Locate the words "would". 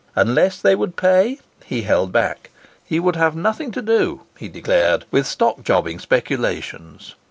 0.73-0.95, 2.99-3.15